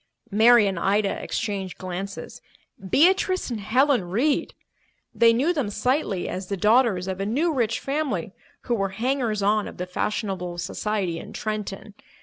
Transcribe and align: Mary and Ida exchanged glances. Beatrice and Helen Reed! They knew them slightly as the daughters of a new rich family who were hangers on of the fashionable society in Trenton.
Mary 0.31 0.65
and 0.65 0.79
Ida 0.79 1.21
exchanged 1.21 1.77
glances. 1.77 2.41
Beatrice 2.89 3.51
and 3.51 3.59
Helen 3.59 4.05
Reed! 4.05 4.55
They 5.13 5.31
knew 5.31 5.53
them 5.53 5.69
slightly 5.69 6.27
as 6.27 6.47
the 6.47 6.57
daughters 6.57 7.07
of 7.07 7.19
a 7.19 7.25
new 7.27 7.53
rich 7.53 7.79
family 7.79 8.33
who 8.61 8.73
were 8.73 8.89
hangers 8.97 9.43
on 9.43 9.67
of 9.67 9.77
the 9.77 9.85
fashionable 9.85 10.57
society 10.57 11.19
in 11.19 11.33
Trenton. 11.33 11.93